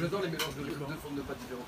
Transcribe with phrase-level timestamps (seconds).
[0.00, 1.66] J'adore les mélanges de deux formes de pâtes différentes.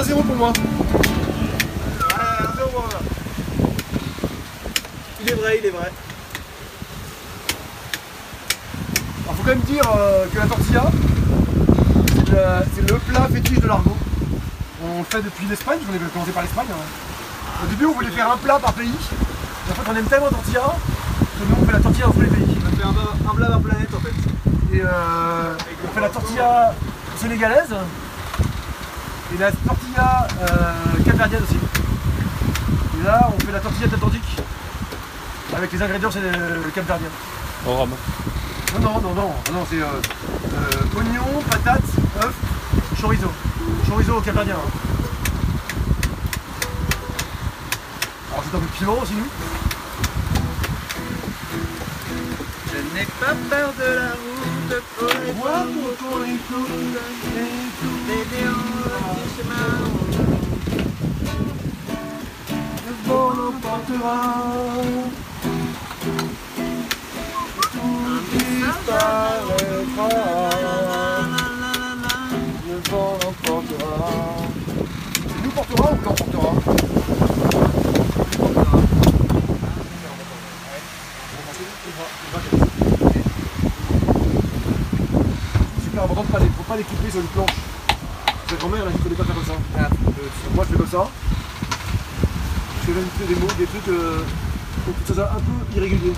[0.00, 0.48] 1-0 pour moi.
[0.48, 0.54] Ouais,
[2.08, 2.88] 1-0 pour moi.
[5.20, 5.92] Il est vrai, il est vrai.
[9.24, 10.84] Alors faut quand même dire euh, que la tortilla,
[12.74, 13.96] c'est le, plat fétiche de l'argot.
[14.82, 16.66] On le fait depuis l'Espagne, on avait commencé par l'Espagne.
[16.70, 17.62] hein.
[17.62, 18.94] Au début on voulait faire un plat par pays.
[19.70, 20.62] En fait on aime tellement la tortilla
[21.38, 22.56] que nous on fait la tortilla dans tous les pays.
[22.72, 24.14] On fait un, un plat par planète en fait.
[24.74, 25.54] Et euh,
[25.84, 26.74] on fait la tortilla
[27.18, 27.74] sénégalaise
[29.34, 31.56] et la tortilla euh, capverdienne aussi.
[33.00, 34.36] Et là on fait la tortilla atlantique
[35.56, 37.08] avec les ingrédients c'est le, capverdien.
[37.66, 37.90] Au rhum.
[38.74, 41.82] Non, non, non, non, non, c'est euh, euh, oignon, patate,
[42.22, 42.34] œuf,
[43.00, 43.30] chorizo.
[43.88, 44.54] Chorizo au capverdien.
[44.54, 44.70] hein.
[48.32, 49.26] Alors c'est un peu de piment aussi, nous.
[52.72, 54.39] Je n'ai pas peur de la route
[54.70, 56.66] pour les femmes, pour les clous,
[58.08, 58.70] les néons
[59.16, 59.70] du chemin.
[62.86, 64.20] Le vent l'emportera.
[67.72, 70.08] Tout disparaîtra.
[72.68, 74.04] Le vent l'emportera.
[75.26, 76.50] C'est nous portera ou l'emportera
[85.82, 86.28] Super important de
[86.68, 87.50] pas les, pas sur une planche.
[88.48, 89.52] Sa grand-mère elle ne fallait pas faire comme ça.
[89.54, 91.08] Donc moi je fais comme ça.
[92.80, 94.22] Je fais même des mots, des trucs euh,
[94.84, 96.12] pour que ça soit un peu irrégulier.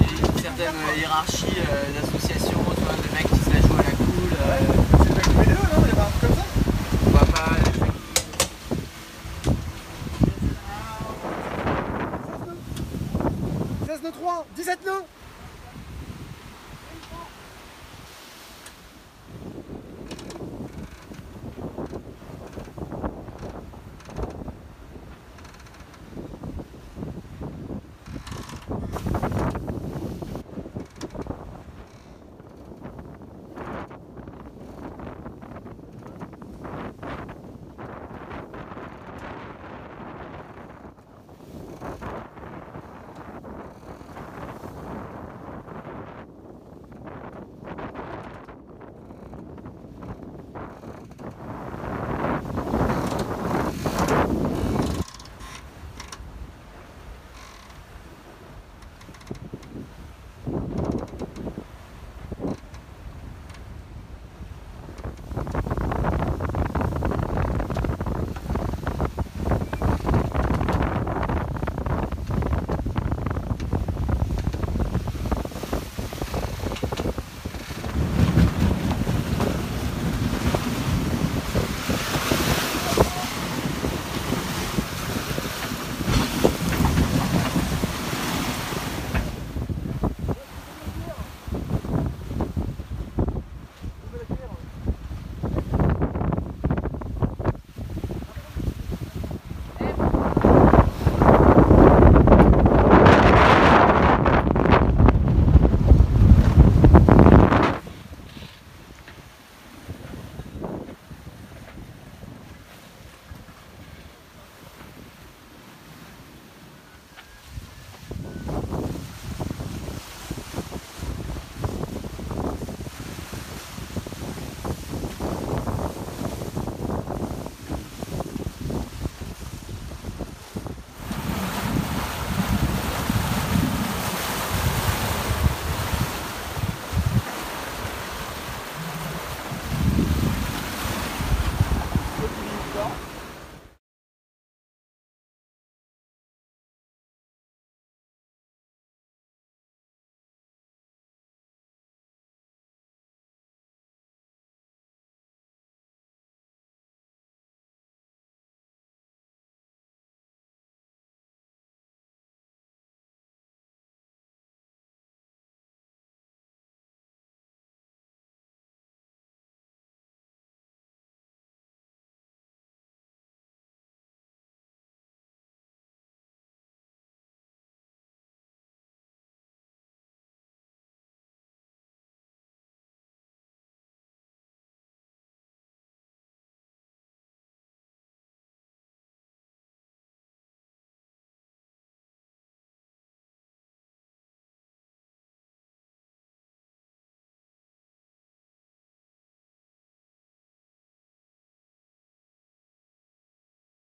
[0.00, 3.50] Il y a une certaine euh, hiérarchie euh, d'association, tu vois, de mecs qui se
[3.50, 4.32] la jouent à la cool.
[4.32, 4.58] euh,
[4.98, 6.44] C'est le mec du BDE, non Il y a pas un truc comme ça?
[7.06, 7.92] On voit pas les mecs
[13.82, 15.02] qui- 16 9 3 17 9